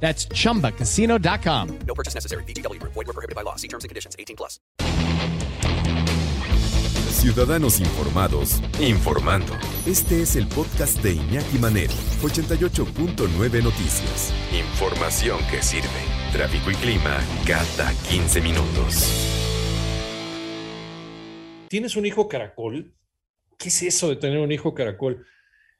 That's 0.00 0.28
chumbacasino.com. 0.28 1.78
No 1.86 1.94
purchase 1.94 2.14
necessary. 2.14 2.44
BGW. 2.44 2.80
Void 2.82 2.94
were 2.94 3.12
prohibited 3.12 3.34
by 3.34 3.42
law. 3.42 3.56
See 3.56 3.68
terms 3.68 3.82
and 3.82 3.88
conditions. 3.88 4.14
18 4.18 4.36
plus. 4.36 4.60
Ciudadanos 7.26 7.80
informados, 7.80 8.60
informando. 8.78 9.52
Este 9.86 10.22
es 10.22 10.36
el 10.36 10.46
podcast 10.46 11.02
de 11.02 11.14
Iñaki 11.14 11.58
Manero, 11.58 11.94
88.9 12.22 13.62
Noticias. 13.64 14.32
Información 14.52 15.38
que 15.50 15.62
sirve. 15.62 15.88
Tráfico 16.30 16.70
y 16.70 16.74
clima 16.74 17.18
cada 17.46 17.92
15 18.10 18.40
minutos. 18.42 19.32
¿Tienes 21.68 21.96
un 21.96 22.06
hijo 22.06 22.28
caracol? 22.28 22.94
¿Qué 23.58 23.70
es 23.70 23.82
eso 23.82 24.08
de 24.10 24.16
tener 24.16 24.38
un 24.38 24.52
hijo 24.52 24.74
caracol? 24.74 25.26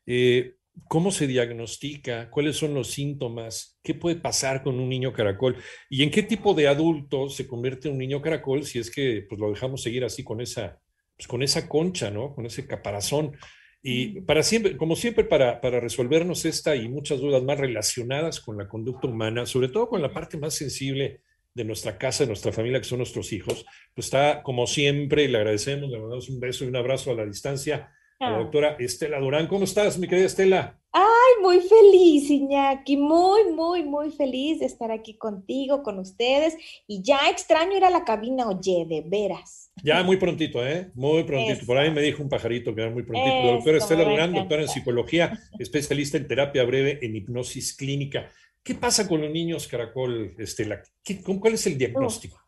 Eh, 0.06 0.56
¿Cómo 0.88 1.10
se 1.10 1.26
diagnostica? 1.26 2.30
¿Cuáles 2.30 2.56
son 2.56 2.74
los 2.74 2.88
síntomas? 2.90 3.78
¿Qué 3.82 3.94
puede 3.94 4.16
pasar 4.16 4.62
con 4.62 4.78
un 4.78 4.88
niño 4.88 5.12
caracol? 5.12 5.56
¿Y 5.88 6.02
en 6.02 6.10
qué 6.10 6.22
tipo 6.22 6.54
de 6.54 6.68
adulto 6.68 7.28
se 7.28 7.46
convierte 7.46 7.88
un 7.88 7.98
niño 7.98 8.20
caracol 8.22 8.64
si 8.64 8.78
es 8.78 8.90
que 8.90 9.24
pues, 9.28 9.40
lo 9.40 9.50
dejamos 9.50 9.82
seguir 9.82 10.04
así 10.04 10.22
con 10.22 10.40
esa, 10.40 10.78
pues, 11.16 11.26
con 11.26 11.42
esa 11.42 11.68
concha, 11.68 12.10
¿no? 12.10 12.34
Con 12.34 12.46
ese 12.46 12.66
caparazón. 12.66 13.36
Y 13.82 14.20
para 14.22 14.42
siempre, 14.42 14.76
como 14.76 14.96
siempre, 14.96 15.24
para, 15.24 15.60
para 15.60 15.80
resolvernos 15.80 16.44
esta 16.44 16.76
y 16.76 16.88
muchas 16.88 17.20
dudas 17.20 17.42
más 17.42 17.58
relacionadas 17.58 18.40
con 18.40 18.56
la 18.58 18.68
conducta 18.68 19.08
humana, 19.08 19.46
sobre 19.46 19.68
todo 19.68 19.88
con 19.88 20.02
la 20.02 20.12
parte 20.12 20.36
más 20.36 20.54
sensible 20.54 21.20
de 21.54 21.64
nuestra 21.64 21.96
casa, 21.96 22.24
de 22.24 22.28
nuestra 22.28 22.52
familia, 22.52 22.80
que 22.80 22.86
son 22.86 22.98
nuestros 22.98 23.32
hijos, 23.32 23.64
pues 23.94 24.06
está, 24.08 24.42
como 24.42 24.66
siempre, 24.66 25.26
le 25.28 25.38
agradecemos, 25.38 25.88
le 25.88 25.98
mandamos 25.98 26.28
un 26.28 26.38
beso 26.38 26.64
y 26.64 26.68
un 26.68 26.76
abrazo 26.76 27.12
a 27.12 27.14
la 27.14 27.24
distancia 27.24 27.90
a 28.18 28.30
la 28.30 28.36
Ah. 28.36 28.38
doctora 28.40 28.76
Estela 28.78 29.18
Durán. 29.20 29.46
¿Cómo 29.46 29.64
estás, 29.64 29.98
mi 29.98 30.08
querida 30.08 30.26
Estela? 30.26 30.78
Ay, 30.92 31.42
muy 31.42 31.60
feliz, 31.60 32.30
Iñaki, 32.30 32.96
muy, 32.96 33.52
muy, 33.52 33.82
muy 33.84 34.10
feliz 34.10 34.60
de 34.60 34.66
estar 34.66 34.90
aquí 34.90 35.18
contigo, 35.18 35.82
con 35.82 35.98
ustedes. 35.98 36.56
Y 36.86 37.02
ya 37.02 37.28
extraño 37.30 37.76
ir 37.76 37.84
a 37.84 37.90
la 37.90 38.04
cabina, 38.04 38.48
oye, 38.48 38.86
de 38.88 39.02
veras. 39.06 39.70
Ya 39.84 40.02
muy 40.02 40.16
prontito, 40.16 40.66
¿eh? 40.66 40.90
Muy 40.94 41.24
prontito. 41.24 41.66
Por 41.66 41.76
ahí 41.76 41.90
me 41.90 42.00
dijo 42.00 42.22
un 42.22 42.30
pajarito 42.30 42.74
que 42.74 42.80
era 42.80 42.90
muy 42.90 43.02
prontito. 43.02 43.36
La 43.44 43.52
doctora 43.52 43.76
Estela 43.78 44.04
Durán, 44.04 44.32
doctora 44.32 44.62
en 44.62 44.68
psicología, 44.68 45.38
especialista 45.58 46.16
en 46.16 46.26
terapia 46.26 46.64
breve 46.64 46.98
en 47.02 47.14
hipnosis 47.14 47.76
clínica. 47.76 48.30
¿Qué 48.62 48.74
pasa 48.74 49.06
con 49.06 49.20
los 49.20 49.30
niños 49.30 49.68
caracol, 49.68 50.34
Estela? 50.38 50.82
¿Qué- 51.04 51.22
con- 51.22 51.38
¿Cuál 51.38 51.54
es 51.54 51.66
el 51.66 51.76
diagnóstico? 51.76 52.38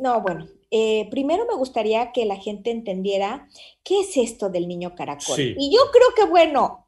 No, 0.00 0.20
bueno, 0.22 0.46
eh, 0.70 1.08
primero 1.10 1.44
me 1.46 1.54
gustaría 1.56 2.10
que 2.12 2.24
la 2.24 2.36
gente 2.36 2.70
entendiera 2.70 3.48
qué 3.84 4.00
es 4.00 4.16
esto 4.16 4.48
del 4.50 4.66
niño 4.66 4.94
caracol. 4.94 5.36
Sí. 5.36 5.54
Y 5.58 5.74
yo 5.74 5.80
creo 5.92 6.08
que, 6.16 6.24
bueno, 6.30 6.86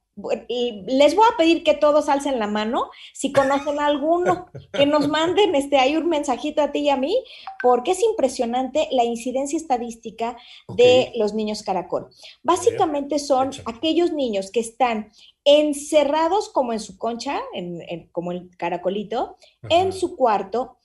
les 0.87 1.17
voy 1.17 1.25
a 1.33 1.37
pedir 1.39 1.65
que 1.65 1.73
todos 1.73 2.11
alcen 2.11 2.39
la 2.39 2.47
mano 2.47 2.91
si 3.15 3.33
conocen 3.33 3.81
a 3.81 3.87
alguno, 3.87 4.47
que 4.73 4.85
nos 4.85 5.09
manden 5.09 5.55
este, 5.55 5.79
ahí 5.79 5.97
un 5.97 6.07
mensajito 6.11 6.61
a 6.61 6.71
ti 6.71 6.81
y 6.81 6.89
a 6.91 6.99
mí, 6.99 7.25
porque 7.63 7.93
es 7.93 8.03
impresionante 8.03 8.89
la 8.93 9.05
incidencia 9.05 9.57
estadística 9.57 10.37
de 10.77 11.13
los 11.17 11.33
niños 11.33 11.63
caracol. 11.63 12.09
Básicamente 12.43 13.19
son 13.19 13.53
aquellos 13.65 14.13
niños 14.13 14.51
que 14.51 14.61
están 14.61 15.11
encerrados 15.45 16.51
como 16.51 16.73
en 16.75 16.81
su 16.81 16.99
concha, 16.99 17.41
en- 17.55 17.81
en- 17.89 18.09
como 18.13 18.33
el 18.33 18.51
caracolito, 18.59 19.37
en 19.71 19.93
su 19.95 20.15
cuarto, 20.17 20.77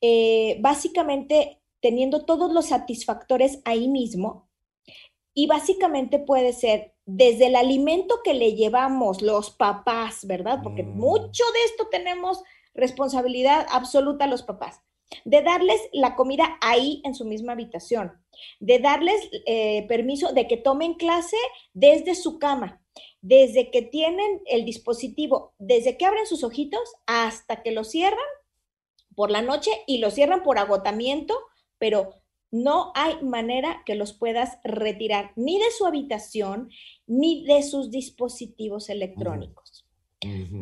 eh, 0.00 0.58
básicamente 0.60 1.60
teniendo 1.86 2.24
todos 2.24 2.52
los 2.52 2.66
satisfactores 2.66 3.60
ahí 3.64 3.86
mismo. 3.86 4.48
Y 5.34 5.46
básicamente 5.46 6.18
puede 6.18 6.52
ser 6.52 6.96
desde 7.04 7.46
el 7.46 7.54
alimento 7.54 8.22
que 8.24 8.34
le 8.34 8.54
llevamos 8.54 9.22
los 9.22 9.50
papás, 9.50 10.26
¿verdad? 10.26 10.58
Porque 10.64 10.82
Mm. 10.82 10.98
mucho 10.98 11.44
de 11.54 11.62
esto 11.66 11.86
tenemos 11.88 12.42
responsabilidad 12.74 13.68
absoluta 13.70 14.26
los 14.26 14.42
papás. 14.42 14.80
De 15.24 15.42
darles 15.42 15.80
la 15.92 16.16
comida 16.16 16.58
ahí 16.60 17.02
en 17.04 17.14
su 17.14 17.24
misma 17.24 17.52
habitación, 17.52 18.10
de 18.58 18.80
darles 18.80 19.30
eh, 19.46 19.86
permiso 19.86 20.32
de 20.32 20.48
que 20.48 20.56
tomen 20.56 20.94
clase 20.94 21.36
desde 21.72 22.16
su 22.16 22.40
cama, 22.40 22.82
desde 23.20 23.70
que 23.70 23.82
tienen 23.82 24.42
el 24.46 24.64
dispositivo, 24.64 25.54
desde 25.60 25.96
que 25.96 26.06
abren 26.06 26.26
sus 26.26 26.42
ojitos 26.42 26.82
hasta 27.06 27.62
que 27.62 27.70
lo 27.70 27.84
cierran 27.84 28.26
por 29.14 29.30
la 29.30 29.42
noche 29.42 29.70
y 29.86 29.98
lo 29.98 30.10
cierran 30.10 30.42
por 30.42 30.58
agotamiento, 30.58 31.38
pero 31.78 32.14
no 32.50 32.92
hay 32.94 33.22
manera 33.22 33.82
que 33.84 33.94
los 33.94 34.12
puedas 34.12 34.58
retirar 34.64 35.32
ni 35.36 35.58
de 35.58 35.70
su 35.76 35.86
habitación 35.86 36.70
ni 37.06 37.44
de 37.44 37.62
sus 37.62 37.90
dispositivos 37.90 38.88
electrónicos, 38.88 39.86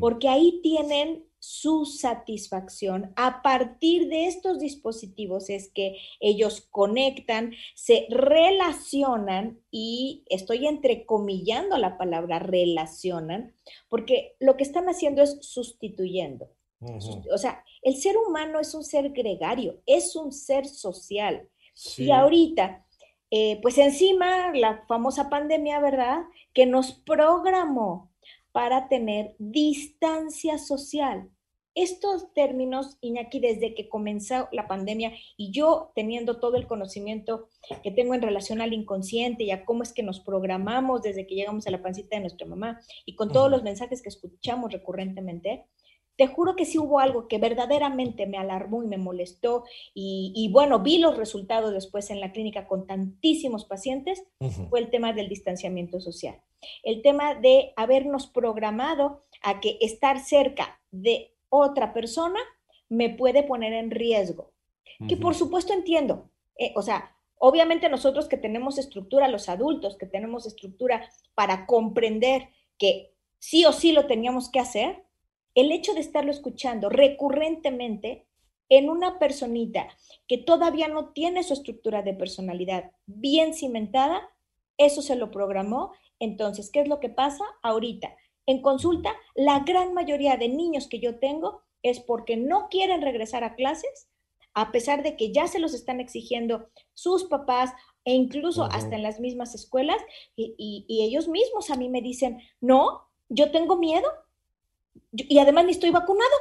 porque 0.00 0.28
ahí 0.28 0.60
tienen 0.62 1.25
su 1.38 1.84
satisfacción. 1.84 3.12
A 3.16 3.42
partir 3.42 4.08
de 4.08 4.26
estos 4.26 4.58
dispositivos 4.58 5.50
es 5.50 5.70
que 5.70 5.98
ellos 6.19 6.66
conectan, 6.70 7.52
se 7.75 8.06
relacionan 8.08 9.60
y 9.70 10.25
estoy 10.31 10.66
entrecomillando 10.66 11.76
la 11.76 11.98
palabra 11.98 12.38
relacionan, 12.38 13.54
porque 13.91 14.36
lo 14.41 14.56
que 14.56 14.64
están 14.64 14.88
haciendo 14.88 15.22
es 15.22 15.36
sustituyendo. 15.42 16.48
O 16.80 17.38
sea, 17.38 17.64
el 17.82 17.96
ser 17.96 18.16
humano 18.16 18.60
es 18.60 18.74
un 18.74 18.84
ser 18.84 19.10
gregario, 19.10 19.80
es 19.86 20.16
un 20.16 20.32
ser 20.32 20.66
social. 20.66 21.48
Sí. 21.74 22.04
Y 22.04 22.10
ahorita, 22.10 22.84
eh, 23.30 23.58
pues 23.62 23.78
encima 23.78 24.52
la 24.54 24.84
famosa 24.86 25.30
pandemia, 25.30 25.80
¿verdad? 25.80 26.18
Que 26.52 26.66
nos 26.66 26.92
programó 26.92 28.10
para 28.52 28.88
tener 28.88 29.34
distancia 29.38 30.58
social. 30.58 31.28
Estos 31.74 32.32
términos, 32.34 32.98
Iñaki, 33.00 33.40
desde 33.40 33.74
que 33.74 33.88
comenzó 33.88 34.48
la 34.52 34.68
pandemia 34.68 35.12
y 35.36 35.50
yo 35.50 35.90
teniendo 35.96 36.38
todo 36.38 36.56
el 36.56 36.68
conocimiento 36.68 37.48
que 37.82 37.90
tengo 37.90 38.14
en 38.14 38.22
relación 38.22 38.60
al 38.60 38.72
inconsciente 38.72 39.42
y 39.42 39.50
a 39.50 39.64
cómo 39.64 39.82
es 39.82 39.92
que 39.92 40.04
nos 40.04 40.20
programamos 40.20 41.02
desde 41.02 41.26
que 41.26 41.34
llegamos 41.34 41.66
a 41.66 41.72
la 41.72 41.82
pancita 41.82 42.14
de 42.14 42.20
nuestra 42.20 42.46
mamá 42.46 42.80
y 43.04 43.16
con 43.16 43.32
todos 43.32 43.50
los 43.50 43.64
mensajes 43.64 44.02
que 44.02 44.08
escuchamos 44.08 44.72
recurrentemente, 44.72 45.66
te 46.16 46.26
juro 46.26 46.54
que 46.56 46.64
sí 46.64 46.78
hubo 46.78 47.00
algo 47.00 47.26
que 47.28 47.38
verdaderamente 47.38 48.26
me 48.26 48.38
alarmó 48.38 48.82
y 48.82 48.86
me 48.86 48.98
molestó 48.98 49.64
y, 49.94 50.32
y 50.34 50.50
bueno, 50.52 50.78
vi 50.80 50.98
los 50.98 51.16
resultados 51.16 51.72
después 51.72 52.10
en 52.10 52.20
la 52.20 52.30
clínica 52.32 52.66
con 52.69 52.86
tantísimos 52.86 53.64
pacientes, 53.64 54.25
Ujú. 54.41 54.69
fue 54.69 54.80
el 54.80 54.91
tema 54.91 55.12
del 55.12 55.28
distanciamiento 55.28 56.00
social. 56.00 56.41
El 56.82 57.02
tema 57.02 57.34
de 57.34 57.72
habernos 57.76 58.26
programado 58.26 59.25
a 59.42 59.60
que 59.60 59.76
estar 59.80 60.19
cerca 60.20 60.80
de 60.91 61.34
otra 61.48 61.92
persona 61.92 62.38
me 62.88 63.10
puede 63.10 63.42
poner 63.42 63.72
en 63.72 63.91
riesgo. 63.91 64.52
Que 65.08 65.16
por 65.16 65.34
supuesto 65.34 65.72
entiendo. 65.72 66.31
eh, 66.56 66.72
o 66.76 66.82
sea, 66.82 67.10
obviamente 67.38 67.88
nosotros 67.88 68.28
que 68.28 68.36
tenemos 68.36 68.78
estructura, 68.78 69.26
los 69.28 69.48
adultos 69.48 69.96
que 69.98 70.06
tenemos 70.06 70.46
estructura 70.46 71.10
para 71.34 71.66
comprender 71.66 72.48
que 72.78 73.12
sí 73.38 73.64
o 73.66 73.72
sí 73.72 73.92
lo 73.92 74.06
teníamos 74.06 74.48
que 74.50 74.60
hacer, 74.60 75.02
el 75.54 75.72
hecho 75.72 75.94
de 75.94 76.00
estarlo 76.00 76.31
escuchando 76.31 76.88
recurrentemente 76.88 78.26
en 78.69 78.88
una 78.88 79.19
personita 79.19 79.88
que 80.26 80.38
todavía 80.38 80.88
no 80.88 81.12
tiene 81.12 81.42
su 81.42 81.53
estructura 81.53 82.03
de 82.03 82.15
personalidad 82.15 82.93
bien 83.06 83.55
cimentada, 83.55 84.23
eso 84.78 85.02
se 85.02 85.17
lo 85.17 85.31
programó. 85.31 85.93
Entonces, 86.19 86.70
¿qué 86.73 86.81
es 86.81 86.88
lo 86.88 86.99
que 87.00 87.08
pasa 87.11 87.44
ahorita? 87.62 88.17
En 88.46 88.62
consulta, 88.62 89.14
la 89.34 89.61
gran 89.61 89.94
mayoría 89.94 90.37
de 90.37 90.49
niños 90.49 90.88
que 90.88 90.99
yo 91.00 91.19
tengo 91.19 91.62
es 91.82 92.00
porque 92.00 92.37
no 92.37 92.69
quieren 92.69 93.02
regresar 93.02 93.44
a 93.44 93.55
clases, 93.55 94.08
a 94.55 94.73
pesar 94.73 95.02
de 95.02 95.17
que 95.17 95.32
ya 95.32 95.46
se 95.46 95.58
los 95.58 95.75
están 95.75 96.00
exigiendo 96.00 96.69
sus 96.94 97.25
papás 97.25 97.73
e 98.05 98.14
incluso 98.14 98.64
hasta 98.64 98.96
en 98.96 99.02
las 99.02 99.19
mismas 99.20 99.55
escuelas, 99.55 99.99
y, 100.37 100.55
y- 100.58 100.84
y 100.88 101.05
ellos 101.05 101.28
mismos 101.28 101.70
a 101.70 101.76
mí 101.76 101.88
me 101.88 102.02
dicen, 102.02 102.40
no, 102.61 103.02
yo 103.28 103.50
tengo 103.50 103.76
miedo 103.76 104.08
y 105.12 105.38
además 105.38 105.67
ni 105.67 105.73
estoy 105.73 105.91
vacunado. 105.91 106.32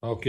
Ok. 0.00 0.26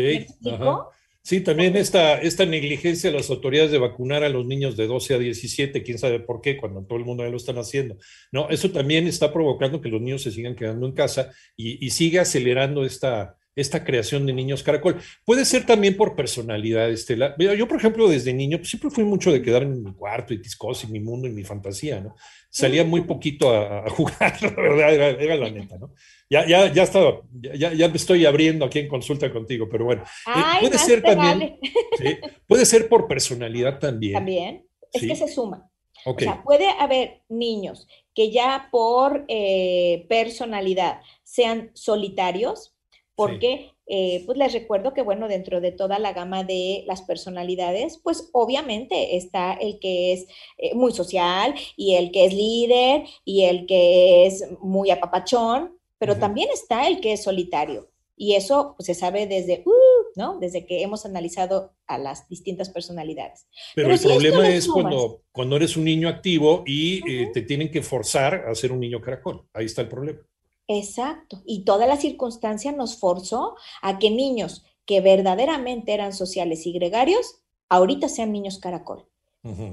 Sí, 1.21 1.41
también 1.41 1.75
esta, 1.75 2.19
esta 2.21 2.45
negligencia 2.45 3.11
de 3.11 3.17
las 3.17 3.29
autoridades 3.29 3.69
de 3.69 3.79
vacunar 3.79 4.23
a 4.23 4.29
los 4.29 4.45
niños 4.45 4.77
de 4.77 4.87
12 4.87 5.15
a 5.15 5.17
17, 5.17 5.83
quién 5.83 5.97
sabe 5.97 6.21
por 6.21 6.39
qué, 6.39 6.55
cuando 6.55 6.85
todo 6.85 6.97
el 6.97 7.03
mundo 7.03 7.25
ya 7.25 7.29
lo 7.29 7.35
están 7.35 7.57
haciendo. 7.57 7.97
No, 8.31 8.49
eso 8.49 8.71
también 8.71 9.07
está 9.07 9.33
provocando 9.33 9.81
que 9.81 9.89
los 9.89 9.99
niños 10.01 10.23
se 10.23 10.31
sigan 10.31 10.55
quedando 10.55 10.87
en 10.87 10.93
casa 10.93 11.33
y, 11.57 11.85
y 11.85 11.89
sigue 11.89 12.21
acelerando 12.21 12.85
esta, 12.85 13.36
esta 13.57 13.83
creación 13.83 14.25
de 14.25 14.33
niños 14.33 14.63
caracol. 14.63 15.01
Puede 15.25 15.43
ser 15.43 15.65
también 15.65 15.97
por 15.97 16.15
personalidad, 16.15 16.89
Estela. 16.89 17.35
Yo, 17.37 17.67
por 17.67 17.77
ejemplo, 17.77 18.07
desde 18.07 18.33
niño 18.33 18.59
pues, 18.59 18.69
siempre 18.69 18.91
fui 18.91 19.03
mucho 19.03 19.31
de 19.31 19.41
quedarme 19.41 19.75
en 19.75 19.83
mi 19.83 19.93
cuarto 19.93 20.33
y 20.33 20.41
tiscos 20.41 20.83
y 20.83 20.87
mi 20.87 20.99
mundo 20.99 21.27
y 21.27 21.31
mi 21.31 21.43
fantasía, 21.43 21.99
¿no? 21.99 22.15
Salía 22.49 22.85
muy 22.85 23.01
poquito 23.01 23.53
a, 23.53 23.89
jugar, 23.89 24.41
la 24.41 24.49
verdad, 24.51 25.21
era, 25.21 25.35
la 25.35 25.49
neta, 25.49 25.77
¿no? 25.77 25.93
Ya, 26.29 26.47
ya, 26.47 26.71
ya 26.71 26.83
estaba, 26.83 27.21
ya, 27.31 27.73
ya 27.73 27.87
me 27.89 27.97
estoy 27.97 28.25
abriendo 28.25 28.65
aquí 28.65 28.79
en 28.79 28.87
consulta 28.87 29.31
contigo, 29.31 29.67
pero 29.69 29.85
bueno. 29.85 30.03
Eh, 30.27 30.59
puede 30.61 30.77
ser 30.77 31.01
también, 31.01 31.59
puede 32.47 32.65
ser 32.65 32.87
por 32.87 33.07
personalidad 33.07 33.79
también. 33.79 34.13
También, 34.13 34.67
es 34.93 35.01
que 35.01 35.15
se 35.15 35.27
suma. 35.27 35.69
O 36.05 36.17
sea, 36.17 36.43
puede 36.43 36.69
haber 36.69 37.23
niños 37.27 37.87
que 38.13 38.31
ya 38.31 38.69
por 38.71 39.25
eh, 39.27 40.05
personalidad 40.07 41.01
sean 41.23 41.71
solitarios, 41.73 42.76
porque 43.17 43.73
eh, 43.87 44.21
pues 44.27 44.37
les 44.37 44.53
recuerdo 44.53 44.93
que, 44.93 45.01
bueno, 45.01 45.27
dentro 45.27 45.59
de 45.59 45.71
toda 45.71 45.97
la 45.97 46.13
gama 46.13 46.43
de 46.43 46.83
las 46.85 47.01
personalidades, 47.01 47.99
pues 48.03 48.29
obviamente 48.31 49.17
está 49.17 49.53
el 49.53 49.79
que 49.79 50.13
es 50.13 50.27
eh, 50.59 50.75
muy 50.75 50.91
social 50.91 51.55
y 51.75 51.95
el 51.95 52.11
que 52.11 52.25
es 52.25 52.33
líder 52.33 53.05
y 53.25 53.45
el 53.45 53.65
que 53.65 54.27
es 54.27 54.45
muy 54.61 54.91
apapachón, 54.91 55.75
pero 55.97 56.17
también 56.17 56.49
está 56.53 56.87
el 56.87 57.01
que 57.01 57.13
es 57.13 57.23
solitario. 57.23 57.89
Y 58.15 58.35
eso 58.35 58.75
pues, 58.77 58.85
se 58.85 58.93
sabe 58.93 59.25
desde, 59.25 59.63
uh, 59.65 59.71
¿no? 60.15 60.37
Desde 60.37 60.67
que 60.67 60.83
hemos 60.83 61.07
analizado 61.07 61.73
a 61.87 61.97
las 61.97 62.29
distintas 62.29 62.69
personalidades. 62.69 63.47
Pero, 63.73 63.91
el 63.93 63.99
problema 63.99 64.47
es 64.47 64.67
cuando, 64.67 65.23
cuando 65.31 65.55
eres 65.55 65.75
un 65.75 65.85
niño 65.85 66.07
activo 66.07 66.63
y 66.67 67.01
eh, 67.11 67.31
te 67.33 67.41
tienen 67.41 67.71
que 67.71 67.81
forzar 67.81 68.45
a 68.47 68.53
ser 68.53 68.71
un 68.71 68.79
niño 68.79 69.01
caracol. 69.01 69.47
Ahí 69.53 69.65
está 69.65 69.81
el 69.81 69.89
problema. 69.89 70.19
Exacto. 70.67 71.41
Y 71.45 71.63
toda 71.63 71.87
la 71.87 71.97
circunstancia 71.97 72.71
nos 72.71 72.97
forzó 72.97 73.55
a 73.81 73.99
que 73.99 74.11
niños 74.11 74.65
que 74.85 75.01
verdaderamente 75.01 75.93
eran 75.93 76.13
sociales 76.13 76.65
y 76.65 76.73
gregarios, 76.73 77.35
ahorita 77.69 78.09
sean 78.09 78.31
niños 78.31 78.59
caracol. 78.59 79.05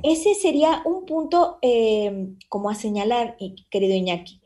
Ese 0.04 0.36
sería 0.36 0.82
un 0.84 1.04
punto 1.04 1.58
em, 1.60 2.38
como 2.48 2.70
a 2.70 2.76
señalar, 2.76 3.36
querido 3.70 3.96
Iñaki. 3.96 4.40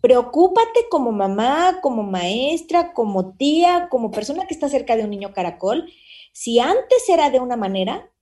Preocúpate 0.00 0.86
como 0.88 1.10
mamá, 1.10 1.80
como 1.82 2.04
maestra, 2.04 2.92
como 2.92 3.34
tía, 3.34 3.88
como 3.90 4.12
persona 4.12 4.46
que 4.46 4.54
está 4.54 4.68
cerca 4.68 4.94
de 4.94 5.02
un 5.02 5.10
niño 5.10 5.32
caracol. 5.32 5.90
Si 6.32 6.60
antes 6.60 7.08
era 7.08 7.30
de 7.30 7.40
una 7.40 7.56
manera 7.56 8.12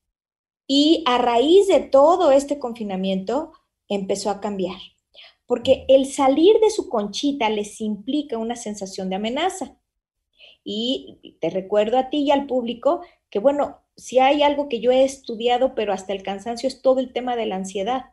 y 0.66 1.02
a 1.04 1.18
raíz 1.18 1.66
de 1.66 1.80
todo 1.80 2.30
este 2.30 2.58
confinamiento 2.58 3.52
empezó 3.88 4.30
a 4.30 4.40
cambiar 4.40 4.78
porque 5.46 5.84
el 5.88 6.06
salir 6.06 6.58
de 6.60 6.70
su 6.70 6.88
conchita 6.88 7.48
les 7.48 7.80
implica 7.80 8.36
una 8.38 8.56
sensación 8.56 9.08
de 9.08 9.16
amenaza. 9.16 9.76
Y 10.64 11.36
te 11.40 11.50
recuerdo 11.50 11.96
a 11.96 12.10
ti 12.10 12.24
y 12.24 12.30
al 12.32 12.46
público 12.46 13.02
que, 13.30 13.38
bueno, 13.38 13.80
si 13.96 14.18
hay 14.18 14.42
algo 14.42 14.68
que 14.68 14.80
yo 14.80 14.90
he 14.90 15.04
estudiado, 15.04 15.74
pero 15.74 15.92
hasta 15.92 16.12
el 16.12 16.22
cansancio 16.22 16.66
es 16.66 16.82
todo 16.82 17.00
el 17.00 17.12
tema 17.12 17.36
de 17.36 17.46
la 17.46 17.56
ansiedad. 17.56 18.06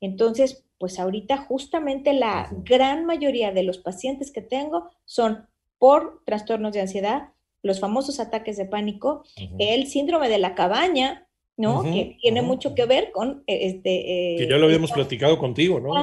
Entonces, 0.00 0.64
pues 0.78 0.98
ahorita 0.98 1.36
justamente 1.36 2.12
la 2.12 2.48
gran 2.64 3.04
mayoría 3.04 3.52
de 3.52 3.62
los 3.62 3.78
pacientes 3.78 4.32
que 4.32 4.42
tengo 4.42 4.90
son 5.04 5.46
por 5.78 6.22
trastornos 6.24 6.72
de 6.72 6.80
ansiedad, 6.80 7.28
los 7.62 7.78
famosos 7.78 8.18
ataques 8.18 8.56
de 8.56 8.66
pánico, 8.66 9.22
el 9.58 9.86
síndrome 9.86 10.28
de 10.28 10.38
la 10.38 10.56
cabaña, 10.56 11.28
¿no? 11.56 11.82
que 11.82 12.16
tiene 12.20 12.42
mucho 12.42 12.74
que 12.74 12.86
ver 12.86 13.10
con 13.12 13.44
eh, 13.46 13.58
este... 13.62 14.34
Eh, 14.34 14.38
que 14.38 14.48
ya 14.48 14.56
lo 14.56 14.66
habíamos 14.66 14.90
platicado 14.92 15.38
contigo, 15.38 15.80
¿no? 15.80 15.94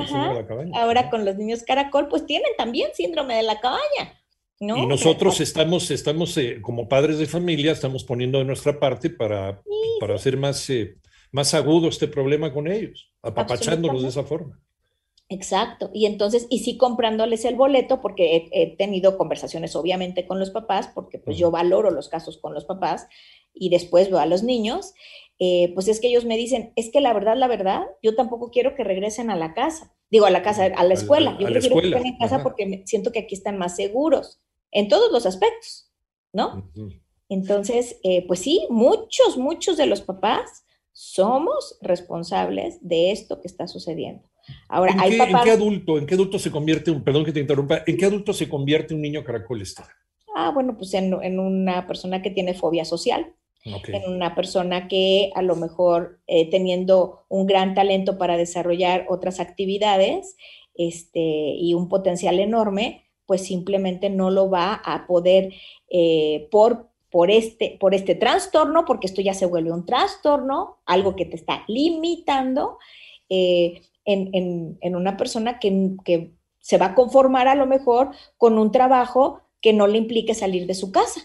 Ahora 0.75 1.10
con 1.10 1.25
los 1.25 1.36
niños 1.36 1.63
caracol, 1.63 2.07
pues 2.07 2.25
tienen 2.25 2.51
también 2.57 2.92
síndrome 2.94 3.36
de 3.36 3.44
la 3.44 3.60
cabaña. 3.60 4.19
¿no? 4.60 4.78
Y 4.78 4.86
nosotros 4.86 5.40
estamos, 5.40 5.90
estamos 5.90 6.38
eh, 6.38 6.62
como 6.62 6.88
padres 6.90 7.18
de 7.18 7.25
familia, 7.25 7.72
estamos 7.72 8.04
poniendo 8.04 8.40
de 8.40 8.46
nuestra 8.46 8.80
parte 8.80 9.10
para, 9.10 9.62
para 10.00 10.16
hacer 10.16 10.38
más, 10.38 10.69
más 11.31 11.54
agudo 11.54 11.88
este 11.88 12.07
problema 12.07 12.54
con 12.54 12.68
ellos, 12.68 13.12
apapachándolos 13.22 14.04
de 14.04 14.10
esa 14.10 14.24
forma. 14.24 14.60
Exacto. 15.30 15.92
Y 15.94 16.07
entonces, 16.07 16.48
y 16.50 16.60
sí 16.60 16.75
comprándoles 16.75 17.45
el 17.45 17.56
boleto, 17.56 18.02
porque 18.02 18.50
he, 18.52 18.75
tenido 18.78 19.16
conversaciones 19.16 19.75
obviamente 19.75 20.25
con 20.25 20.40
los 20.40 20.50
papás, 20.50 20.90
porque 20.94 21.19
pues 21.19 21.38
yo 21.38 21.52
valoro 21.52 21.92
los 21.92 22.10
casos 22.10 22.40
con 22.40 22.56
los 22.56 22.66
papás 22.66 23.07
y 23.54 23.69
después 23.69 24.10
veo 24.10 24.19
a 24.19 24.25
los 24.25 24.42
niños. 24.42 24.94
Eh, 25.41 25.71
pues 25.74 25.88
es 25.88 26.01
que 26.01 26.07
ellos 26.09 26.25
me 26.25 26.36
dicen, 26.36 26.74
es 26.75 26.89
que 26.91 27.00
la 27.00 27.13
verdad, 27.13 27.38
la 27.38 27.47
verdad, 27.47 27.86
yo 28.03 28.13
tampoco 28.13 28.51
quiero 28.51 28.75
que 28.75 28.83
regresen 28.83 29.30
a 29.30 29.38
la 29.38 29.53
casa, 29.53 29.95
digo 30.12 30.25
a 30.25 30.31
la 30.31 30.44
casa, 30.44 30.65
a 30.65 30.83
la 30.83 30.94
escuela, 30.94 31.38
yo 31.39 31.47
quiero 31.47 31.80
que 31.80 31.88
estén 31.88 32.06
en 32.06 32.18
casa 32.18 32.44
porque 32.44 32.83
siento 32.86 33.13
que 33.13 33.19
aquí 33.19 33.36
están 33.36 33.57
más 33.57 33.77
seguros, 33.77 34.41
en 34.71 34.89
todos 34.89 35.12
los 35.13 35.25
aspectos, 35.25 35.89
¿no? 36.33 36.69
Entonces, 37.30 38.00
eh, 38.03 38.25
pues 38.27 38.41
sí, 38.41 38.68
muchos, 38.69 39.38
muchos 39.38 39.77
de 39.77 39.86
los 39.86 40.01
papás 40.01 40.65
somos 40.91 41.77
responsables 41.81 42.77
de 42.81 43.12
esto 43.12 43.39
que 43.39 43.47
está 43.47 43.68
sucediendo. 43.68 44.30
Ahora, 44.68 44.92
¿En, 44.92 45.00
hay 45.00 45.12
qué, 45.12 45.24
¿En 45.24 45.38
qué 45.44 45.51
adulto, 45.51 45.97
en 45.97 46.06
qué 46.06 46.15
adulto 46.15 46.38
se 46.38 46.51
convierte 46.51 46.92
un, 46.92 47.01
perdón 47.01 47.24
que 47.24 47.31
te 47.31 47.39
interrumpa, 47.39 47.83
en 47.88 47.95
qué 47.95 48.06
adulto 48.06 48.33
se 48.33 48.50
convierte 48.50 48.94
un 48.94 49.01
niño 49.01 49.24
caracol, 49.24 49.63
Ah, 50.35 50.51
bueno, 50.53 50.75
pues 50.77 50.94
en, 50.94 51.13
en 51.24 51.39
una 51.39 51.88
persona 51.88 52.21
que 52.21 52.31
tiene 52.31 52.53
fobia 52.53 52.83
social, 52.83 53.33
en 53.88 54.12
una 54.12 54.36
persona 54.36 54.88
que 54.88 55.31
a 55.36 55.42
lo 55.42 55.56
mejor 55.56 56.19
eh, 56.27 56.50
teniendo 56.50 57.25
un 57.30 57.45
gran 57.45 57.74
talento 57.74 58.18
para 58.18 58.38
desarrollar 58.38 59.06
otras 59.10 59.39
actividades 59.39 60.36
este, 60.75 61.19
y 61.19 61.74
un 61.74 61.89
potencial 61.89 62.39
enorme, 62.39 63.06
pues 63.25 63.45
simplemente 63.45 64.10
no 64.10 64.31
lo 64.31 64.50
va 64.50 64.74
a 64.74 65.06
poder 65.06 65.54
eh, 65.89 66.48
por, 66.51 66.89
por, 67.12 67.31
este, 67.31 67.77
por 67.80 67.94
este 67.94 68.16
trastorno, 68.16 68.86
porque 68.86 69.07
esto 69.07 69.21
ya 69.21 69.33
se 69.33 69.45
vuelve 69.45 69.71
un 69.71 69.86
trastorno, 69.86 70.77
algo 70.86 71.16
que 71.16 71.25
te 71.25 71.36
está 71.36 71.63
limitando 71.68 72.77
eh, 73.30 73.81
en, 74.06 74.77
en, 74.81 74.95
una 74.95 75.18
persona 75.18 75.60
que, 75.60 75.92
que 76.04 76.31
se 76.60 76.77
va 76.77 76.88
a 76.88 76.95
conformar 76.95 77.48
a 77.48 77.56
lo 77.56 77.68
mejor 77.68 78.12
con 78.38 78.57
un 78.57 78.71
trabajo 78.71 79.42
que 79.62 79.74
no 79.74 79.86
le 79.86 80.00
implique 80.00 80.33
salir 80.33 80.66
de 80.66 80.74
su 80.74 80.92
casa 80.92 81.21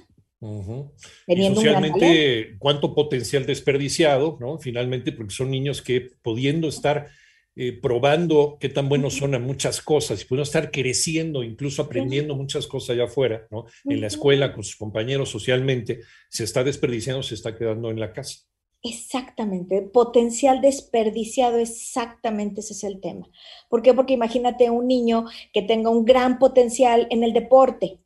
y 1.26 1.54
socialmente, 1.54 2.56
cuánto 2.58 2.94
potencial 2.94 3.46
desperdiciado, 3.46 4.36
¿no? 4.40 4.58
Finalmente, 4.58 5.12
porque 5.12 5.34
son 5.34 5.50
niños 5.50 5.82
que 5.82 6.10
pudiendo 6.22 6.68
estar 6.68 7.08
eh, 7.56 7.72
probando 7.72 8.56
qué 8.58 8.68
tan 8.68 8.88
buenos 8.88 9.14
son 9.14 9.34
a 9.34 9.38
muchas 9.38 9.80
cosas 9.80 10.20
y 10.20 10.24
pudiendo 10.24 10.42
estar 10.42 10.70
creciendo, 10.72 11.44
incluso 11.44 11.82
aprendiendo 11.82 12.34
muchas 12.34 12.66
cosas 12.66 12.90
allá 12.90 13.04
afuera, 13.04 13.46
¿no? 13.50 13.66
En 13.84 14.00
la 14.00 14.08
escuela, 14.08 14.52
con 14.52 14.64
sus 14.64 14.76
compañeros 14.76 15.28
socialmente, 15.28 16.00
se 16.28 16.44
está 16.44 16.64
desperdiciando, 16.64 17.22
se 17.22 17.36
está 17.36 17.56
quedando 17.56 17.90
en 17.90 18.00
la 18.00 18.12
casa. 18.12 18.40
Exactamente, 18.86 19.80
potencial 19.80 20.60
desperdiciado, 20.60 21.56
exactamente 21.56 22.60
ese 22.60 22.74
es 22.74 22.84
el 22.84 23.00
tema. 23.00 23.30
¿Por 23.70 23.80
qué? 23.80 23.94
Porque 23.94 24.12
imagínate 24.12 24.68
un 24.68 24.86
niño 24.86 25.24
que 25.54 25.62
tenga 25.62 25.88
un 25.88 26.04
gran 26.04 26.38
potencial 26.38 27.06
en 27.10 27.24
el 27.24 27.32
deporte, 27.32 28.00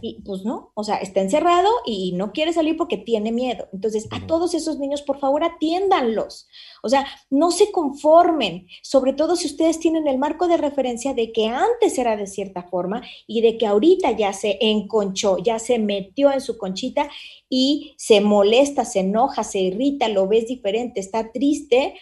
y 0.00 0.22
pues 0.22 0.46
no, 0.46 0.72
o 0.72 0.82
sea, 0.82 0.96
está 0.96 1.20
encerrado 1.20 1.68
y 1.84 2.12
no 2.12 2.32
quiere 2.32 2.54
salir 2.54 2.78
porque 2.78 2.96
tiene 2.96 3.32
miedo. 3.32 3.68
Entonces, 3.74 4.08
a 4.10 4.26
todos 4.26 4.54
esos 4.54 4.78
niños, 4.78 5.02
por 5.02 5.18
favor, 5.18 5.44
atiéndanlos. 5.44 6.48
O 6.82 6.88
sea, 6.88 7.06
no 7.28 7.50
se 7.50 7.70
conformen, 7.70 8.66
sobre 8.82 9.12
todo 9.12 9.36
si 9.36 9.46
ustedes 9.46 9.78
tienen 9.78 10.08
el 10.08 10.16
marco 10.16 10.48
de 10.48 10.56
referencia 10.56 11.12
de 11.12 11.32
que 11.32 11.48
antes 11.48 11.98
era 11.98 12.16
de 12.16 12.26
cierta 12.26 12.62
forma 12.62 13.02
y 13.26 13.42
de 13.42 13.58
que 13.58 13.66
ahorita 13.66 14.12
ya 14.12 14.32
se 14.32 14.56
enconchó, 14.62 15.36
ya 15.36 15.58
se 15.58 15.78
metió 15.78 16.32
en 16.32 16.40
su 16.40 16.56
conchita 16.56 17.10
y 17.50 17.92
se 17.98 18.22
molesta, 18.22 18.86
se 18.86 19.00
enoja, 19.00 19.44
se 19.44 19.60
irrita, 19.60 20.08
lo 20.08 20.28
ves 20.28 20.46
diferente, 20.46 20.98
está 20.98 21.30
triste. 21.30 21.94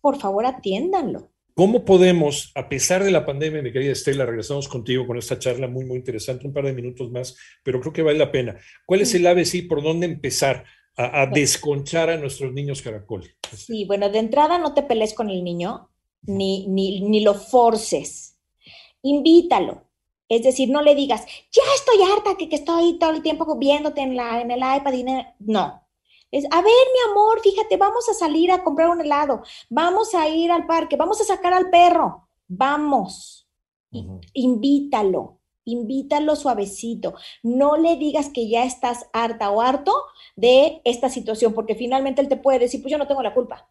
Por 0.00 0.18
favor, 0.18 0.46
atiéndanlo. 0.46 1.31
¿Cómo 1.54 1.84
podemos, 1.84 2.50
a 2.54 2.68
pesar 2.68 3.04
de 3.04 3.10
la 3.10 3.26
pandemia, 3.26 3.60
mi 3.60 3.72
querida 3.72 3.92
Estela, 3.92 4.24
regresamos 4.24 4.68
contigo 4.68 5.06
con 5.06 5.18
esta 5.18 5.38
charla 5.38 5.68
muy, 5.68 5.84
muy 5.84 5.98
interesante, 5.98 6.46
un 6.46 6.52
par 6.54 6.64
de 6.64 6.72
minutos 6.72 7.10
más, 7.10 7.36
pero 7.62 7.80
creo 7.80 7.92
que 7.92 8.02
vale 8.02 8.18
la 8.18 8.32
pena. 8.32 8.56
¿Cuál 8.86 9.02
es 9.02 9.14
el 9.14 9.26
ABC 9.26 9.68
por 9.68 9.82
dónde 9.82 10.06
empezar 10.06 10.64
a, 10.96 11.26
desconchar 11.26 12.08
a 12.08 12.16
nuestros 12.16 12.52
niños 12.52 12.80
caracol? 12.80 13.34
Sí, 13.54 13.84
bueno, 13.84 14.08
de 14.08 14.18
entrada 14.18 14.58
no 14.58 14.72
te 14.72 14.82
pelees 14.82 15.12
con 15.12 15.28
el 15.28 15.44
niño, 15.44 15.90
ni, 16.22 16.66
ni, 16.68 17.02
ni 17.02 17.20
lo 17.20 17.34
forces. 17.34 18.38
Invítalo. 19.02 19.88
Es 20.28 20.42
decir, 20.44 20.70
no 20.70 20.80
le 20.80 20.94
digas, 20.94 21.26
ya 21.50 21.62
estoy 21.76 22.10
harta 22.10 22.38
que, 22.38 22.48
que 22.48 22.56
estoy 22.56 22.98
todo 22.98 23.10
el 23.10 23.22
tiempo 23.22 23.58
viéndote 23.58 24.00
en, 24.00 24.16
la, 24.16 24.40
en 24.40 24.50
el 24.50 24.60
iPad. 24.60 24.92
Y 24.94 25.04
no, 25.40 25.81
es, 26.32 26.46
a 26.50 26.62
ver, 26.62 26.64
mi 26.64 27.12
amor, 27.12 27.40
fíjate, 27.40 27.76
vamos 27.76 28.08
a 28.08 28.14
salir 28.14 28.50
a 28.50 28.64
comprar 28.64 28.88
un 28.88 29.02
helado, 29.02 29.42
vamos 29.68 30.14
a 30.14 30.28
ir 30.28 30.50
al 30.50 30.66
parque, 30.66 30.96
vamos 30.96 31.20
a 31.20 31.24
sacar 31.24 31.52
al 31.52 31.68
perro, 31.68 32.26
vamos. 32.48 33.46
Invítalo, 34.32 35.38
invítalo 35.64 36.34
suavecito. 36.34 37.14
No 37.42 37.76
le 37.76 37.96
digas 37.96 38.30
que 38.30 38.48
ya 38.48 38.64
estás 38.64 39.10
harta 39.12 39.50
o 39.50 39.60
harto 39.60 39.92
de 40.34 40.80
esta 40.84 41.10
situación, 41.10 41.52
porque 41.52 41.74
finalmente 41.74 42.22
él 42.22 42.28
te 42.28 42.38
puede 42.38 42.60
decir, 42.60 42.80
pues 42.80 42.90
yo 42.90 42.98
no 42.98 43.06
tengo 43.06 43.22
la 43.22 43.34
culpa. 43.34 43.68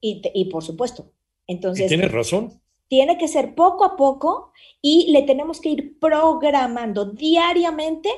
y, 0.00 0.44
por 0.46 0.64
supuesto. 0.64 1.12
Entonces. 1.46 1.86
Tienes 1.86 2.10
razón. 2.10 2.60
Tiene 2.88 3.16
que 3.16 3.28
ser 3.28 3.54
poco 3.54 3.84
a 3.84 3.96
poco 3.96 4.52
y 4.82 5.12
le 5.12 5.22
tenemos 5.22 5.60
que 5.60 5.70
ir 5.70 5.98
programando 6.00 7.06
diariamente 7.06 8.10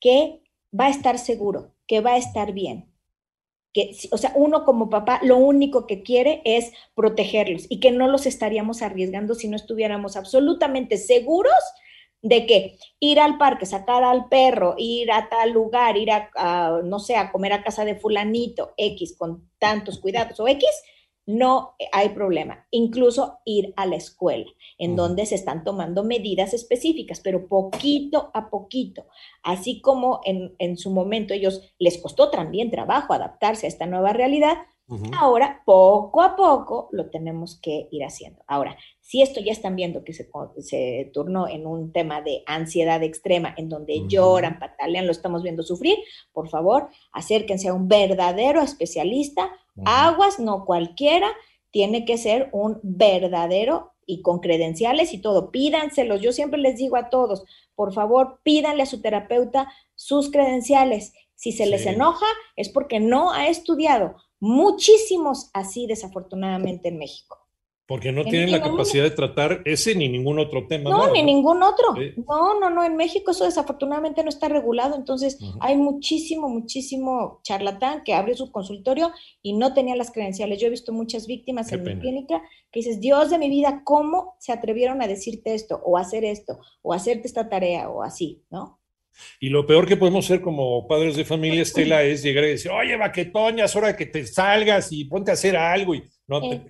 que 0.00 0.42
va 0.78 0.86
a 0.86 0.90
estar 0.90 1.18
seguro, 1.18 1.70
que 1.92 2.00
va 2.00 2.14
a 2.14 2.16
estar 2.16 2.54
bien. 2.54 2.90
Que, 3.74 3.94
o 4.12 4.16
sea, 4.16 4.32
uno 4.34 4.64
como 4.64 4.88
papá 4.88 5.20
lo 5.22 5.36
único 5.36 5.86
que 5.86 6.02
quiere 6.02 6.40
es 6.46 6.72
protegerlos 6.94 7.66
y 7.68 7.80
que 7.80 7.90
no 7.90 8.08
los 8.08 8.24
estaríamos 8.24 8.80
arriesgando 8.80 9.34
si 9.34 9.46
no 9.46 9.56
estuviéramos 9.56 10.16
absolutamente 10.16 10.96
seguros 10.96 11.52
de 12.22 12.46
que 12.46 12.78
ir 12.98 13.20
al 13.20 13.36
parque, 13.36 13.66
sacar 13.66 14.04
al 14.04 14.30
perro, 14.30 14.74
ir 14.78 15.12
a 15.12 15.28
tal 15.28 15.50
lugar, 15.50 15.98
ir 15.98 16.12
a, 16.12 16.80
no 16.82 16.98
sé, 16.98 17.16
a 17.16 17.30
comer 17.30 17.52
a 17.52 17.62
casa 17.62 17.84
de 17.84 17.96
fulanito 17.96 18.72
X 18.78 19.14
con 19.18 19.50
tantos 19.58 19.98
cuidados 19.98 20.40
o 20.40 20.48
X, 20.48 20.66
no 21.26 21.74
hay 21.92 22.10
problema. 22.10 22.66
Incluso 22.70 23.38
ir 23.44 23.72
a 23.76 23.86
la 23.86 23.96
escuela, 23.96 24.46
en 24.78 24.96
donde 24.96 25.26
se 25.26 25.34
están 25.34 25.64
tomando 25.64 26.04
medidas 26.04 26.54
específicas, 26.54 27.20
pero 27.20 27.48
poquito 27.48 28.30
a 28.34 28.50
poquito. 28.50 29.06
Así 29.42 29.80
como 29.80 30.20
en, 30.24 30.54
en 30.58 30.76
su 30.76 30.90
momento 30.90 31.34
ellos 31.34 31.74
les 31.78 31.98
costó 31.98 32.30
también 32.30 32.70
trabajo 32.70 33.12
adaptarse 33.12 33.66
a 33.66 33.68
esta 33.68 33.86
nueva 33.86 34.12
realidad, 34.12 34.58
Ahora, 35.18 35.62
poco 35.64 36.20
a 36.20 36.36
poco, 36.36 36.88
lo 36.92 37.08
tenemos 37.08 37.58
que 37.62 37.88
ir 37.90 38.04
haciendo. 38.04 38.42
Ahora, 38.46 38.76
si 39.00 39.22
esto 39.22 39.40
ya 39.40 39.52
están 39.52 39.74
viendo 39.74 40.04
que 40.04 40.12
se, 40.12 40.28
se 40.58 41.10
turnó 41.14 41.48
en 41.48 41.66
un 41.66 41.92
tema 41.92 42.20
de 42.20 42.42
ansiedad 42.46 43.02
extrema, 43.02 43.54
en 43.56 43.68
donde 43.68 44.06
lloran, 44.06 44.58
patalean, 44.58 45.06
lo 45.06 45.12
estamos 45.12 45.42
viendo 45.42 45.62
sufrir, 45.62 45.96
por 46.32 46.48
favor, 46.50 46.90
acérquense 47.12 47.68
a 47.68 47.74
un 47.74 47.88
verdadero 47.88 48.60
especialista. 48.60 49.50
Aguas, 49.84 50.38
no 50.38 50.64
cualquiera, 50.64 51.28
tiene 51.70 52.04
que 52.04 52.18
ser 52.18 52.50
un 52.52 52.78
verdadero 52.82 53.92
y 54.06 54.22
con 54.22 54.40
credenciales 54.40 55.14
y 55.14 55.18
todo. 55.18 55.50
Pídanselos. 55.50 56.20
Yo 56.20 56.32
siempre 56.32 56.60
les 56.60 56.76
digo 56.76 56.96
a 56.96 57.08
todos, 57.08 57.44
por 57.74 57.92
favor, 57.92 58.40
pídanle 58.42 58.82
a 58.82 58.86
su 58.86 59.00
terapeuta 59.00 59.72
sus 59.94 60.30
credenciales. 60.30 61.12
Si 61.34 61.52
se 61.52 61.66
les 61.66 61.86
enoja, 61.86 62.26
es 62.56 62.68
porque 62.68 63.00
no 63.00 63.32
ha 63.32 63.48
estudiado 63.48 64.16
muchísimos 64.38 65.50
así 65.54 65.86
desafortunadamente 65.86 66.88
en 66.88 66.98
México. 66.98 67.38
Porque 67.86 68.12
no 68.12 68.24
tienen 68.24 68.52
la 68.52 68.62
capacidad 68.62 69.02
de 69.02 69.10
tratar 69.10 69.60
ese 69.64 69.94
ni 69.94 70.08
ningún 70.08 70.38
otro 70.38 70.66
tema. 70.68 70.88
No, 70.88 71.10
ni 71.10 71.22
ningún 71.22 71.62
otro. 71.62 71.94
No, 72.28 72.58
no, 72.60 72.70
no. 72.70 72.84
En 72.84 72.96
México 72.96 73.32
eso 73.32 73.44
desafortunadamente 73.44 74.22
no 74.22 74.28
está 74.28 74.48
regulado. 74.48 74.94
Entonces 74.94 75.38
hay 75.60 75.76
muchísimo, 75.76 76.48
muchísimo 76.48 77.40
charlatán 77.42 78.04
que 78.04 78.14
abre 78.14 78.34
su 78.34 78.52
consultorio 78.52 79.10
y 79.42 79.54
no 79.54 79.74
tenía 79.74 79.96
las 79.96 80.12
credenciales. 80.12 80.60
Yo 80.60 80.68
he 80.68 80.70
visto 80.70 80.92
muchas 80.92 81.26
víctimas 81.26 81.72
en 81.72 81.82
mi 81.82 81.98
clínica 81.98 82.40
que 82.70 82.80
dices, 82.80 83.00
Dios 83.00 83.30
de 83.30 83.38
mi 83.38 83.50
vida, 83.50 83.82
¿cómo 83.84 84.36
se 84.38 84.52
atrevieron 84.52 85.02
a 85.02 85.08
decirte 85.08 85.52
esto 85.54 85.82
o 85.84 85.98
hacer 85.98 86.24
esto 86.24 86.60
o 86.82 86.94
hacerte 86.94 87.26
esta 87.26 87.48
tarea 87.48 87.90
o 87.90 88.02
así, 88.02 88.44
¿no? 88.48 88.78
Y 89.40 89.48
lo 89.48 89.66
peor 89.66 89.86
que 89.86 89.96
podemos 89.96 90.24
hacer 90.24 90.40
como 90.40 90.86
padres 90.86 91.16
de 91.16 91.24
familia, 91.24 91.62
Estela, 91.62 92.02
es 92.02 92.22
llegar 92.22 92.44
y 92.44 92.50
decir, 92.50 92.70
oye, 92.70 92.96
vaquetoña, 92.96 93.64
es 93.64 93.76
hora 93.76 93.88
de 93.88 93.96
que 93.96 94.06
te 94.06 94.26
salgas 94.26 94.92
y 94.92 95.04
ponte 95.04 95.30
a 95.30 95.34
hacer 95.34 95.56
algo. 95.56 95.94
Y, 95.94 96.04
no, 96.40 96.64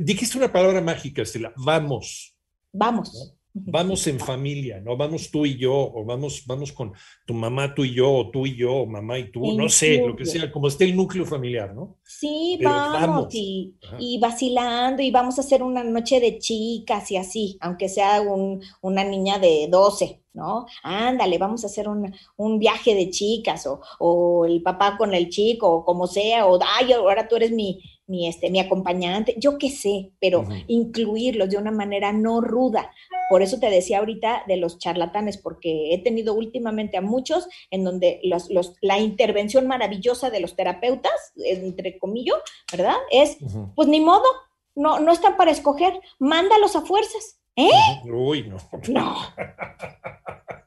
dijiste 0.00 0.38
una 0.38 0.52
palabra 0.52 0.80
mágica, 0.80 1.22
Estela, 1.22 1.52
vamos. 1.56 2.34
Vamos. 2.72 3.34
Vamos 3.54 4.06
en 4.06 4.18
familia, 4.18 4.80
¿no? 4.80 4.96
Vamos 4.96 5.30
tú 5.30 5.44
y 5.44 5.58
yo, 5.58 5.74
o 5.74 6.06
vamos, 6.06 6.44
vamos 6.46 6.72
con 6.72 6.94
tu 7.26 7.34
mamá, 7.34 7.74
tú 7.74 7.84
y 7.84 7.94
yo, 7.94 8.10
o 8.10 8.30
tú 8.30 8.46
y 8.46 8.56
yo, 8.56 8.72
o 8.72 8.86
mamá 8.86 9.18
y 9.18 9.30
tú, 9.30 9.42
no 9.58 9.68
sé, 9.68 9.98
lo 9.98 10.16
que 10.16 10.24
sea, 10.24 10.50
como 10.50 10.68
esté 10.68 10.84
el 10.84 10.96
núcleo 10.96 11.26
familiar, 11.26 11.74
¿no? 11.74 11.98
Sí, 12.02 12.58
vamos, 12.62 13.26
Y, 13.34 13.74
y, 13.98 14.18
vacilando, 14.18 15.02
y 15.02 15.10
vamos 15.10 15.36
a 15.36 15.42
hacer 15.42 15.62
una 15.62 15.84
noche 15.84 16.18
de 16.18 16.38
chicas 16.38 17.10
y 17.10 17.18
así, 17.18 17.58
aunque 17.60 17.90
sea 17.90 18.22
un, 18.22 18.62
una 18.80 19.04
niña 19.04 19.38
de 19.38 19.68
12, 19.70 20.22
¿no? 20.32 20.64
Ándale, 20.82 21.36
vamos 21.36 21.62
a 21.64 21.66
hacer 21.66 21.88
un, 21.88 22.10
un 22.36 22.58
viaje 22.58 22.94
de 22.94 23.10
chicas, 23.10 23.66
o, 23.66 23.82
o, 23.98 24.46
el 24.46 24.62
papá 24.62 24.96
con 24.96 25.12
el 25.12 25.28
chico, 25.28 25.70
o 25.70 25.84
como 25.84 26.06
sea, 26.06 26.46
o 26.46 26.58
ay, 26.64 26.92
ahora 26.94 27.28
tú 27.28 27.36
eres 27.36 27.50
mi, 27.50 27.82
mi, 28.06 28.28
este, 28.28 28.50
mi 28.50 28.60
acompañante, 28.60 29.34
yo 29.38 29.58
qué 29.58 29.70
sé, 29.70 30.12
pero 30.20 30.44
incluirlos 30.66 31.50
de 31.50 31.56
una 31.56 31.70
manera 31.70 32.12
no 32.12 32.40
ruda. 32.40 32.90
Por 33.30 33.42
eso 33.42 33.58
te 33.58 33.70
decía 33.70 33.98
ahorita 33.98 34.42
de 34.46 34.56
los 34.56 34.78
charlatanes, 34.78 35.38
porque 35.38 35.94
he 35.94 35.98
tenido 35.98 36.34
últimamente 36.34 36.96
a 36.96 37.00
muchos 37.00 37.48
en 37.70 37.84
donde 37.84 38.20
los, 38.24 38.50
los, 38.50 38.76
la 38.80 38.98
intervención 38.98 39.66
maravillosa 39.66 40.30
de 40.30 40.40
los 40.40 40.56
terapeutas, 40.56 41.32
entre 41.36 41.98
comillas, 41.98 42.38
¿verdad? 42.70 42.96
Es, 43.10 43.38
pues 43.74 43.88
ni 43.88 44.00
modo, 44.00 44.24
no, 44.74 45.00
no 45.00 45.12
están 45.12 45.36
para 45.36 45.50
escoger, 45.50 45.98
mándalos 46.18 46.76
a 46.76 46.82
fuerzas. 46.82 47.38
¿Eh? 47.56 47.70
Uy, 48.04 48.48
no. 48.48 48.56
No. 48.88 49.16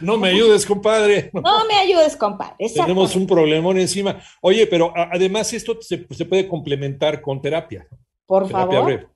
No 0.00 0.16
me 0.16 0.28
ayudes, 0.28 0.66
compadre. 0.66 1.30
No 1.32 1.64
me 1.66 1.74
ayudes, 1.74 2.16
compadre. 2.16 2.68
Tenemos 2.68 3.16
un 3.16 3.26
problemón 3.26 3.78
encima. 3.78 4.20
Oye, 4.40 4.66
pero 4.66 4.92
además 4.94 5.52
esto 5.52 5.78
se, 5.80 5.98
puede 5.98 6.48
complementar 6.48 7.20
con 7.22 7.40
terapia. 7.40 7.86
Por 8.26 8.48
favor. 8.48 9.10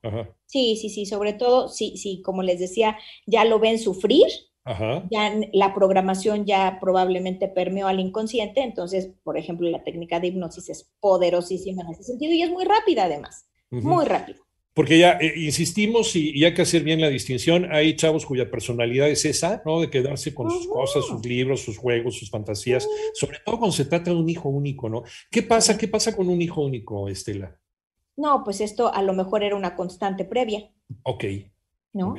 Sí, 0.45 0.77
sí, 0.77 0.89
sí. 0.89 1.05
Sobre 1.05 1.33
todo, 1.33 1.69
sí, 1.69 1.97
sí, 1.97 2.21
como 2.21 2.43
les 2.43 2.59
decía, 2.59 2.97
ya 3.25 3.45
lo 3.45 3.59
ven 3.59 3.79
sufrir. 3.79 4.27
Ajá. 4.63 5.03
Ya 5.11 5.31
la 5.53 5.75
programación 5.75 6.45
ya 6.45 6.79
probablemente 6.81 7.47
permeó 7.47 7.87
al 7.87 7.99
inconsciente. 7.99 8.61
Entonces, 8.61 9.11
por 9.23 9.37
ejemplo, 9.37 9.69
la 9.69 9.83
técnica 9.83 10.19
de 10.19 10.27
hipnosis 10.27 10.69
es 10.69 10.91
poderosísima 10.99 11.83
en 11.83 11.89
ese 11.89 12.03
sentido 12.03 12.33
y 12.33 12.41
es 12.41 12.49
muy 12.49 12.65
rápida 12.65 13.05
además. 13.05 13.47
Muy 13.69 14.05
rápida. 14.05 14.39
Porque 14.75 14.99
ya 14.99 15.13
eh, 15.21 15.33
insistimos 15.37 16.17
y, 16.17 16.43
hay 16.43 16.53
que 16.53 16.61
hacer 16.61 16.83
bien 16.83 16.99
la 16.99 17.09
distinción. 17.09 17.71
Hay 17.71 17.95
chavos 17.95 18.25
cuya 18.25 18.51
personalidad 18.51 19.09
es 19.09 19.23
esa, 19.23 19.63
¿no? 19.65 19.79
De 19.79 19.89
quedarse 19.89 20.35
con 20.35 20.51
sus 20.51 20.67
cosas, 20.67 21.05
sus 21.05 21.25
libros, 21.25 21.61
sus 21.61 21.77
juegos, 21.77 22.19
sus 22.19 22.29
fantasías, 22.29 22.85
sobre 23.13 23.39
todo 23.39 23.57
cuando 23.57 23.75
se 23.75 23.85
trata 23.85 24.11
de 24.11 24.17
un 24.17 24.29
hijo 24.29 24.49
único, 24.49 24.89
¿no? 24.89 25.03
¿Qué 25.31 25.41
pasa? 25.43 25.77
¿Qué 25.77 25.87
pasa 25.87 26.13
con 26.13 26.27
un 26.27 26.41
hijo 26.41 26.61
único, 26.61 27.07
Estela? 27.07 27.57
No, 28.17 28.43
pues 28.43 28.59
esto 28.59 28.93
a 28.93 29.01
lo 29.01 29.13
mejor 29.13 29.43
era 29.43 29.55
una 29.55 29.77
constante 29.77 30.25
previa. 30.25 30.69
Ok. 31.03 31.23
¿No? 31.93 32.13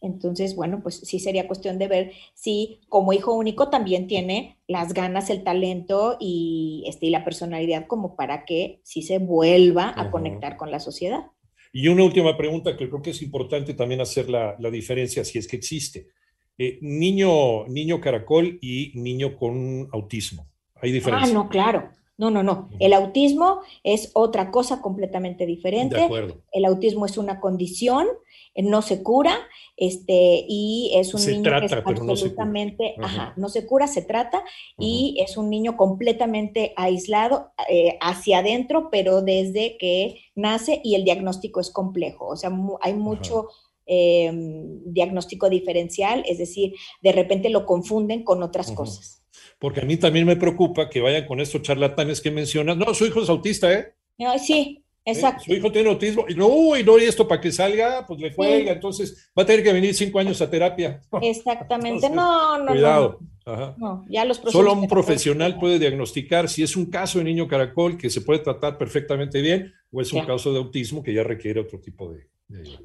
Entonces, 0.00 0.56
bueno, 0.56 0.80
pues 0.82 0.96
sí 0.96 1.20
sería 1.20 1.46
cuestión 1.46 1.78
de 1.78 1.88
ver 1.88 2.12
si 2.34 2.80
como 2.88 3.12
hijo 3.12 3.32
único 3.32 3.70
también 3.70 4.08
tiene 4.08 4.58
las 4.66 4.92
ganas, 4.92 5.30
el 5.30 5.44
talento 5.44 6.16
y, 6.18 6.84
este, 6.86 7.06
y 7.06 7.10
la 7.10 7.24
personalidad 7.24 7.86
como 7.86 8.16
para 8.16 8.44
que 8.44 8.80
sí 8.82 9.02
se 9.02 9.18
vuelva 9.18 9.94
a 9.96 10.10
conectar 10.10 10.56
con 10.56 10.70
la 10.70 10.80
sociedad. 10.80 11.30
Y 11.78 11.88
una 11.88 12.04
última 12.04 12.34
pregunta 12.38 12.74
que 12.74 12.88
creo 12.88 13.02
que 13.02 13.10
es 13.10 13.20
importante 13.20 13.74
también 13.74 14.00
hacer 14.00 14.30
la, 14.30 14.56
diferencia, 14.70 15.22
si 15.26 15.36
es 15.36 15.46
que 15.46 15.56
existe. 15.56 16.08
Eh, 16.56 16.78
niño, 16.80 17.66
niño 17.66 18.00
caracol 18.00 18.58
y 18.62 18.92
niño 18.94 19.36
con 19.36 19.86
autismo. 19.92 20.48
¿Hay 20.80 20.90
diferencia? 20.90 21.30
Ah, 21.30 21.34
no, 21.34 21.50
claro. 21.50 21.90
No, 22.16 22.30
no, 22.30 22.42
no. 22.42 22.70
El 22.80 22.94
autismo 22.94 23.60
es 23.84 24.10
otra 24.14 24.50
cosa 24.50 24.80
completamente 24.80 25.44
diferente. 25.44 25.96
De 25.96 26.04
acuerdo. 26.04 26.40
El 26.50 26.64
autismo 26.64 27.04
es 27.04 27.18
una 27.18 27.40
condición, 27.40 28.06
no 28.62 28.82
se 28.82 29.02
cura, 29.02 29.38
este, 29.76 30.44
y 30.48 30.92
es 30.94 31.14
un 31.14 31.24
niño 31.24 31.60
que 31.60 31.66
es 31.66 31.72
absolutamente, 31.72 32.94
no 32.96 33.08
se 33.08 33.14
ajá, 33.14 33.34
no 33.36 33.48
se 33.48 33.66
cura, 33.66 33.86
se 33.86 34.02
trata, 34.02 34.42
y 34.78 35.16
es 35.20 35.36
un 35.36 35.50
niño 35.50 35.76
completamente 35.76 36.72
aislado 36.76 37.52
eh, 37.68 37.98
hacia 38.00 38.38
adentro, 38.38 38.88
pero 38.90 39.22
desde 39.22 39.76
que 39.78 40.20
nace 40.34 40.80
y 40.82 40.94
el 40.94 41.04
diagnóstico 41.04 41.60
es 41.60 41.70
complejo. 41.70 42.26
O 42.26 42.36
sea, 42.36 42.50
hay 42.80 42.94
mucho. 42.94 43.48
Em, 43.88 44.82
diagnóstico 44.84 45.48
diferencial, 45.48 46.24
es 46.26 46.38
decir, 46.38 46.74
de 47.02 47.12
repente 47.12 47.50
lo 47.50 47.64
confunden 47.64 48.24
con 48.24 48.42
otras 48.42 48.72
cosas 48.72 49.16
porque 49.58 49.80
a 49.80 49.84
mí 49.84 49.96
también 49.96 50.26
me 50.26 50.36
preocupa 50.36 50.90
que 50.90 51.00
vayan 51.00 51.26
con 51.26 51.40
estos 51.40 51.62
charlatanes 51.62 52.20
que 52.20 52.30
mencionas. 52.30 52.76
No, 52.76 52.92
su 52.94 53.06
hijo 53.06 53.22
es 53.22 53.28
autista, 53.28 53.72
¿eh? 53.72 53.94
sí, 54.38 54.84
exacto. 55.06 55.44
Su 55.44 55.54
hijo 55.54 55.72
tiene 55.72 55.88
autismo. 55.88 56.26
Y 56.28 56.34
no, 56.34 56.48
uy, 56.48 56.84
no, 56.84 56.98
y 56.98 57.04
esto 57.04 57.26
para 57.26 57.40
que 57.40 57.50
salga, 57.50 58.04
pues 58.06 58.20
le 58.20 58.34
cuelga. 58.34 58.72
Entonces 58.72 59.30
va 59.36 59.42
a 59.42 59.46
tener 59.46 59.62
que 59.62 59.72
venir 59.72 59.94
cinco 59.94 60.18
años 60.18 60.42
a 60.42 60.50
terapia. 60.50 61.00
Exactamente. 61.22 62.10
no, 62.10 62.58
no. 62.58 62.72
Cuidado. 62.72 63.18
No, 63.78 64.04
ya 64.08 64.24
los 64.24 64.38
Solo 64.38 64.72
un 64.72 64.88
profesional 64.88 65.56
puede 65.60 65.78
diagnosticar 65.78 66.48
si 66.48 66.64
es 66.64 66.76
un 66.76 66.86
caso 66.86 67.18
de 67.18 67.24
niño 67.24 67.46
caracol 67.46 67.96
que 67.96 68.10
se 68.10 68.20
puede 68.20 68.40
tratar 68.40 68.76
perfectamente 68.76 69.40
bien 69.40 69.72
o 69.92 70.00
es 70.00 70.12
un 70.12 70.24
caso 70.26 70.52
de 70.52 70.58
autismo 70.58 71.00
que 71.04 71.14
ya 71.14 71.22
requiere 71.22 71.60
otro 71.60 71.80
tipo 71.80 72.12
de, 72.12 72.26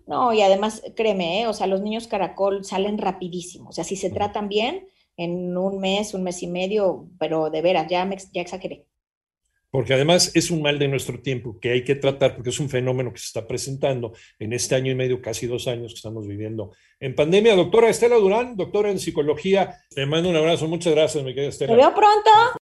No, 0.05 0.31
y 0.33 0.43
además, 0.43 0.83
créeme, 0.95 1.41
¿eh? 1.41 1.47
o 1.47 1.53
sea, 1.53 1.65
los 1.65 1.81
niños 1.81 2.07
caracol 2.07 2.63
salen 2.63 2.99
rapidísimo. 2.99 3.69
O 3.69 3.71
sea, 3.71 3.83
si 3.83 3.95
se 3.95 4.11
tratan 4.11 4.49
bien, 4.49 4.85
en 5.17 5.57
un 5.57 5.79
mes, 5.79 6.13
un 6.13 6.23
mes 6.23 6.41
y 6.43 6.47
medio, 6.47 7.07
pero 7.19 7.49
de 7.49 7.61
veras, 7.61 7.87
ya, 7.89 8.05
me, 8.05 8.17
ya 8.31 8.41
exageré. 8.41 8.85
Porque 9.71 9.93
además 9.93 10.31
es 10.35 10.51
un 10.51 10.61
mal 10.61 10.77
de 10.77 10.87
nuestro 10.87 11.19
tiempo 11.21 11.57
que 11.59 11.71
hay 11.71 11.83
que 11.83 11.95
tratar 11.95 12.35
porque 12.35 12.49
es 12.49 12.59
un 12.59 12.69
fenómeno 12.69 13.11
que 13.11 13.19
se 13.19 13.27
está 13.27 13.47
presentando 13.47 14.13
en 14.37 14.53
este 14.53 14.75
año 14.75 14.91
y 14.91 14.95
medio, 14.95 15.21
casi 15.21 15.47
dos 15.47 15.67
años 15.67 15.93
que 15.93 15.97
estamos 15.97 16.27
viviendo 16.27 16.73
en 16.99 17.15
pandemia. 17.15 17.55
Doctora 17.55 17.89
Estela 17.89 18.17
Durán, 18.17 18.55
doctora 18.55 18.91
en 18.91 18.99
psicología, 18.99 19.79
te 19.89 20.05
mando 20.05 20.29
un 20.29 20.35
abrazo, 20.35 20.67
muchas 20.67 20.93
gracias, 20.93 21.23
mi 21.23 21.33
querida 21.33 21.49
Estela. 21.49 21.73
Te 21.73 21.79
veo 21.79 21.95
pronto. 21.95 22.59